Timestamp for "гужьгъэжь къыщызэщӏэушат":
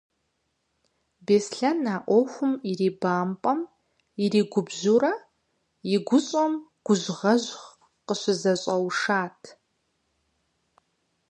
6.85-9.41